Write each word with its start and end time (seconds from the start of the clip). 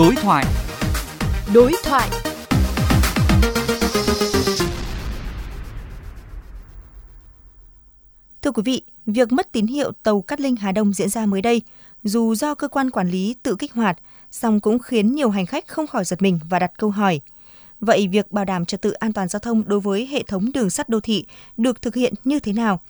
Đối 0.00 0.14
thoại. 0.16 0.44
Đối 1.54 1.72
thoại. 1.84 2.10
Thưa 8.42 8.50
quý 8.50 8.62
vị, 8.64 8.82
việc 9.06 9.32
mất 9.32 9.52
tín 9.52 9.66
hiệu 9.66 9.92
tàu 10.02 10.20
Cát 10.20 10.40
Linh 10.40 10.56
Hà 10.56 10.72
Đông 10.72 10.92
diễn 10.92 11.08
ra 11.08 11.26
mới 11.26 11.42
đây, 11.42 11.62
dù 12.02 12.34
do 12.34 12.54
cơ 12.54 12.68
quan 12.68 12.90
quản 12.90 13.10
lý 13.10 13.36
tự 13.42 13.56
kích 13.58 13.72
hoạt, 13.72 13.98
song 14.30 14.60
cũng 14.60 14.78
khiến 14.78 15.14
nhiều 15.14 15.30
hành 15.30 15.46
khách 15.46 15.68
không 15.68 15.86
khỏi 15.86 16.04
giật 16.04 16.22
mình 16.22 16.40
và 16.48 16.58
đặt 16.58 16.72
câu 16.78 16.90
hỏi. 16.90 17.20
Vậy 17.80 18.08
việc 18.08 18.32
bảo 18.32 18.44
đảm 18.44 18.64
trật 18.64 18.82
tự 18.82 18.92
an 18.92 19.12
toàn 19.12 19.28
giao 19.28 19.40
thông 19.40 19.68
đối 19.68 19.80
với 19.80 20.06
hệ 20.06 20.22
thống 20.22 20.52
đường 20.52 20.70
sắt 20.70 20.88
đô 20.88 21.00
thị 21.00 21.26
được 21.56 21.82
thực 21.82 21.94
hiện 21.94 22.14
như 22.24 22.40
thế 22.40 22.52
nào? 22.52 22.80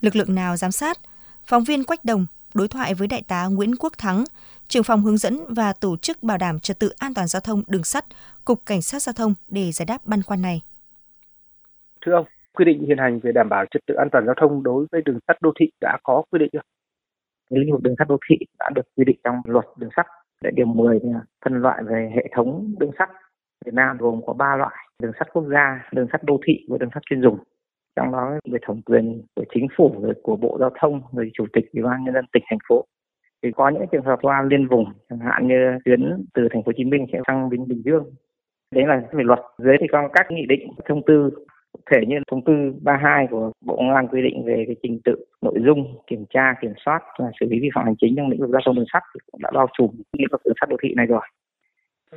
Lực 0.00 0.16
lượng 0.16 0.34
nào 0.34 0.56
giám 0.56 0.72
sát? 0.72 0.98
Phóng 1.46 1.64
viên 1.64 1.84
Quách 1.84 2.04
Đồng 2.04 2.26
đối 2.54 2.68
thoại 2.68 2.94
với 2.94 3.08
đại 3.08 3.22
tá 3.28 3.46
Nguyễn 3.46 3.76
Quốc 3.76 3.92
Thắng, 3.98 4.24
trưởng 4.68 4.82
phòng 4.82 5.02
hướng 5.02 5.16
dẫn 5.16 5.38
và 5.48 5.72
tổ 5.72 5.96
chức 5.96 6.22
bảo 6.22 6.38
đảm 6.38 6.60
trật 6.60 6.78
tự 6.78 6.90
an 6.98 7.14
toàn 7.14 7.26
giao 7.26 7.40
thông 7.40 7.62
đường 7.66 7.84
sắt, 7.84 8.04
Cục 8.44 8.58
Cảnh 8.66 8.82
sát 8.82 9.02
Giao 9.02 9.12
thông 9.12 9.34
để 9.48 9.72
giải 9.72 9.86
đáp 9.86 9.98
băn 10.04 10.22
khoăn 10.22 10.42
này. 10.42 10.62
Thưa 12.06 12.12
ông, 12.12 12.26
quy 12.52 12.64
định 12.64 12.84
hiện 12.86 12.98
hành 12.98 13.20
về 13.22 13.32
đảm 13.32 13.48
bảo 13.48 13.64
trật 13.70 13.82
tự 13.86 13.94
an 13.94 14.08
toàn 14.12 14.26
giao 14.26 14.34
thông 14.40 14.62
đối 14.62 14.86
với 14.92 15.02
đường 15.04 15.18
sắt 15.28 15.42
đô 15.42 15.52
thị 15.60 15.66
đã 15.80 15.98
có 16.02 16.22
quy 16.30 16.38
định 16.38 16.48
chưa? 16.52 16.60
lĩnh 17.50 17.72
vực 17.72 17.82
đường 17.82 17.94
sắt 17.98 18.08
đô 18.08 18.16
thị 18.30 18.36
đã 18.58 18.70
được 18.74 18.82
quy 18.96 19.04
định 19.04 19.16
trong 19.24 19.36
luật 19.44 19.64
đường 19.76 19.90
sắt 19.96 20.06
tại 20.42 20.52
điều 20.56 20.66
10 20.66 20.98
phân 21.44 21.62
loại 21.62 21.82
về 21.86 22.12
hệ 22.16 22.28
thống 22.36 22.74
đường 22.78 22.90
sắt 22.98 23.08
Việt 23.64 23.74
Nam 23.74 23.96
gồm 23.98 24.20
có 24.26 24.32
3 24.32 24.56
loại 24.56 24.74
đường 24.98 25.12
sắt 25.18 25.28
quốc 25.32 25.44
gia, 25.52 25.88
đường 25.92 26.06
sắt 26.12 26.24
đô 26.24 26.40
thị 26.46 26.54
và 26.68 26.78
đường 26.80 26.90
sắt 26.94 27.02
chuyên 27.10 27.22
dùng. 27.22 27.38
Trong 28.00 28.12
đó 28.12 28.38
về 28.52 28.58
thẩm 28.62 28.82
quyền 28.82 29.22
của 29.34 29.44
chính 29.54 29.66
phủ, 29.76 29.94
rồi 30.02 30.14
của 30.22 30.36
Bộ 30.36 30.56
Giao 30.60 30.70
thông, 30.80 31.00
rồi 31.12 31.30
Chủ 31.34 31.46
tịch 31.52 31.64
Ủy 31.72 31.82
ban 31.82 32.04
nhân 32.04 32.14
dân 32.14 32.24
tỉnh 32.32 32.42
thành 32.50 32.58
phố. 32.68 32.84
Thì 33.42 33.50
có 33.52 33.68
những 33.68 33.84
trường 33.92 34.04
hợp 34.04 34.18
qua 34.22 34.42
liên 34.42 34.68
vùng, 34.68 34.84
chẳng 35.10 35.18
hạn 35.18 35.48
như 35.48 35.78
tuyến 35.84 36.24
từ 36.34 36.48
thành 36.52 36.62
phố 36.62 36.66
Hồ 36.66 36.72
Chí 36.76 36.84
Minh 36.84 37.06
sẽ 37.12 37.20
sang 37.26 37.50
đến 37.50 37.68
Bình 37.68 37.82
Dương. 37.84 38.04
Đấy 38.74 38.86
là 38.86 39.02
về 39.12 39.24
luật. 39.24 39.38
Dưới 39.58 39.76
thì 39.80 39.86
có 39.92 40.08
các 40.12 40.26
nghị 40.30 40.46
định, 40.46 40.70
thông 40.88 41.02
tư 41.06 41.30
cụ 41.72 41.80
thể 41.90 42.06
như 42.08 42.16
thông 42.30 42.44
tư 42.44 42.52
32 42.82 43.26
của 43.30 43.52
Bộ 43.64 43.76
Công 43.76 43.94
an 43.94 44.08
quy 44.08 44.22
định 44.22 44.44
về 44.44 44.64
cái 44.66 44.76
trình 44.82 45.00
tự, 45.04 45.24
nội 45.42 45.58
dung, 45.66 45.98
kiểm 46.06 46.24
tra, 46.30 46.54
kiểm 46.60 46.72
soát 46.84 47.02
và 47.18 47.30
xử 47.40 47.46
lý 47.50 47.60
vi 47.60 47.68
phạm 47.74 47.84
hành 47.84 47.96
chính 48.00 48.14
trong 48.16 48.28
lĩnh 48.28 48.40
vực 48.40 48.50
giao 48.50 48.60
thông 48.64 48.76
đường 48.76 48.84
sắt 48.92 49.02
cũng 49.32 49.42
đã 49.42 49.50
bao 49.54 49.66
trùm 49.78 49.90
lĩnh 50.18 50.28
vực 50.32 50.40
đường 50.44 50.54
sắt 50.60 50.68
đô 50.68 50.76
thị 50.82 50.94
này 50.94 51.06
rồi. 51.06 51.22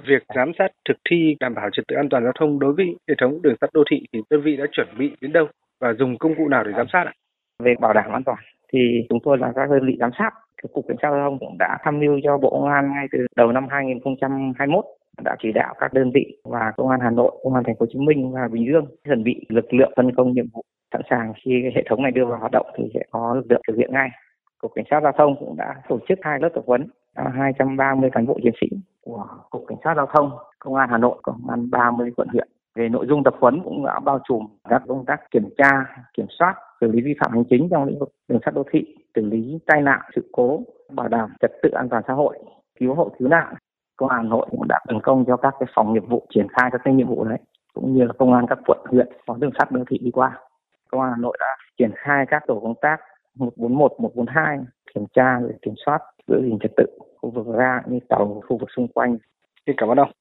Việc 0.01 0.23
giám 0.35 0.51
sát 0.57 0.67
thực 0.89 0.97
thi 1.09 1.35
đảm 1.39 1.53
bảo 1.55 1.69
trật 1.73 1.87
tự 1.87 1.95
an 1.95 2.09
toàn 2.09 2.23
giao 2.23 2.33
thông 2.39 2.59
đối 2.59 2.73
với 2.73 2.85
hệ 3.09 3.15
thống 3.21 3.41
đường 3.41 3.55
sắt 3.61 3.69
đô 3.73 3.83
thị 3.91 4.05
thì 4.13 4.21
đơn 4.29 4.41
vị 4.41 4.57
đã 4.57 4.65
chuẩn 4.71 4.87
bị 4.97 5.11
đến 5.21 5.33
đâu 5.33 5.47
và 5.79 5.93
dùng 5.93 6.17
công 6.17 6.35
cụ 6.35 6.47
nào 6.47 6.63
để 6.63 6.71
giám 6.77 6.87
sát 6.93 7.03
ạ? 7.05 7.13
Về 7.59 7.75
bảo 7.81 7.93
đảm 7.93 8.11
an 8.11 8.23
toàn 8.23 8.37
thì 8.73 8.79
chúng 9.09 9.19
tôi 9.23 9.37
là 9.37 9.51
các 9.55 9.69
đơn 9.69 9.87
vị 9.87 9.97
giám 9.99 10.11
sát. 10.19 10.29
Cục 10.73 10.85
Cảnh 10.87 10.97
sát 11.01 11.09
giao 11.11 11.29
thông 11.29 11.39
cũng 11.39 11.57
đã 11.57 11.77
tham 11.83 11.99
mưu 11.99 12.19
cho 12.23 12.37
Bộ 12.37 12.49
Công 12.49 12.69
an 12.69 12.91
ngay 12.91 13.07
từ 13.11 13.19
đầu 13.35 13.51
năm 13.51 13.67
2021 13.69 14.85
đã 15.23 15.35
chỉ 15.43 15.51
đạo 15.51 15.73
các 15.79 15.93
đơn 15.93 16.11
vị 16.13 16.37
và 16.43 16.71
công 16.77 16.89
an 16.89 16.99
Hà 17.03 17.09
Nội, 17.09 17.31
công 17.43 17.53
an 17.53 17.63
thành 17.63 17.75
phố 17.75 17.85
Hồ 17.85 17.91
Chí 17.93 17.99
Minh 17.99 18.31
và 18.31 18.47
Bình 18.51 18.65
Dương 18.67 18.85
chuẩn 19.05 19.23
bị 19.23 19.45
lực 19.49 19.73
lượng 19.73 19.93
phân 19.95 20.15
công 20.15 20.31
nhiệm 20.33 20.45
vụ 20.53 20.61
sẵn 20.93 21.01
sàng 21.09 21.33
khi 21.43 21.63
hệ 21.75 21.83
thống 21.89 22.03
này 22.03 22.11
đưa 22.11 22.25
vào 22.25 22.39
hoạt 22.39 22.51
động 22.51 22.65
thì 22.77 22.83
sẽ 22.93 22.99
có 23.11 23.33
lực 23.35 23.45
lượng 23.49 23.61
thực 23.67 23.77
hiện 23.77 23.93
ngay. 23.93 24.09
Cục 24.57 24.71
Cảnh 24.75 24.85
sát 24.89 24.99
giao 25.03 25.11
thông 25.11 25.35
cũng 25.39 25.55
đã 25.57 25.75
tổ 25.89 25.99
chức 26.09 26.19
hai 26.21 26.39
lớp 26.39 26.49
tập 26.55 26.63
huấn 26.67 26.87
230 27.15 28.09
cán 28.13 28.25
bộ 28.25 28.39
chiến 28.43 28.53
sĩ 28.61 28.67
của 29.03 29.25
Cục 29.49 29.63
Cảnh 29.67 29.77
sát 29.83 29.93
Giao 29.95 30.05
thông, 30.13 30.31
Công 30.59 30.75
an 30.75 30.89
Hà 30.91 30.97
Nội, 30.97 31.19
Công 31.23 31.49
an 31.49 31.69
30 31.71 32.11
quận 32.15 32.27
huyện. 32.27 32.47
Về 32.75 32.89
nội 32.89 33.05
dung 33.09 33.23
tập 33.23 33.33
huấn 33.39 33.61
cũng 33.63 33.85
đã 33.85 33.99
bao 33.99 34.19
trùm 34.27 34.47
các 34.69 34.81
công 34.87 35.05
tác 35.05 35.31
kiểm 35.31 35.49
tra, 35.57 35.85
kiểm 36.17 36.25
soát, 36.39 36.55
xử 36.81 36.91
lý 36.91 37.01
vi 37.01 37.13
phạm 37.19 37.31
hành 37.31 37.43
chính 37.49 37.67
trong 37.71 37.85
lĩnh 37.85 37.99
vực 37.99 38.09
đường 38.27 38.39
sắt 38.45 38.53
đô 38.53 38.63
thị, 38.71 38.97
xử 39.15 39.25
lý 39.25 39.59
tai 39.65 39.81
nạn, 39.81 40.01
sự 40.15 40.29
cố, 40.31 40.59
bảo 40.91 41.07
đảm 41.07 41.33
trật 41.41 41.51
tự 41.63 41.69
an 41.69 41.89
toàn 41.89 42.03
xã 42.07 42.13
hội, 42.13 42.39
cứu 42.79 42.93
hộ 42.93 43.11
cứu 43.19 43.27
nạn. 43.27 43.53
Công 43.97 44.09
an 44.09 44.23
Hà 44.23 44.29
Nội 44.29 44.47
cũng 44.51 44.67
đã 44.67 44.79
phân 44.87 44.99
công 45.03 45.25
cho 45.25 45.37
các 45.37 45.53
cái 45.59 45.69
phòng 45.75 45.93
nghiệp 45.93 46.03
vụ 46.09 46.27
triển 46.35 46.47
khai 46.47 46.69
các 46.71 46.81
cái 46.83 46.93
nhiệm 46.93 47.07
vụ 47.07 47.23
đấy, 47.23 47.39
cũng 47.73 47.93
như 47.93 48.03
là 48.03 48.13
công 48.19 48.33
an 48.33 48.45
các 48.49 48.59
quận 48.65 48.79
huyện 48.85 49.07
có 49.27 49.35
đường 49.39 49.51
sắt 49.59 49.71
đô 49.71 49.83
thị 49.87 49.97
đi 49.97 50.11
qua. 50.11 50.39
Công 50.91 51.01
an 51.01 51.11
Hà 51.11 51.17
Nội 51.17 51.37
đã 51.39 51.57
triển 51.77 51.91
khai 51.95 52.25
các 52.29 52.43
tổ 52.47 52.59
công 52.59 52.75
tác 52.81 52.97
141, 53.35 53.91
142 53.99 54.59
kiểm 54.93 55.05
tra 55.13 55.39
để 55.39 55.55
kiểm 55.61 55.73
soát 55.85 55.99
giữ 56.27 56.41
gìn 56.41 56.59
trật 56.59 56.71
tự 56.77 56.85
khu 57.23 57.29
vực 57.29 57.45
ga 57.57 57.81
như 57.87 57.99
tàu 58.09 58.41
khu 58.47 58.57
vực 58.57 58.69
xung 58.75 58.87
quanh. 58.87 59.17
Xin 59.65 59.75
cảm 59.77 59.89
ơn 59.89 59.97
ông. 59.97 60.11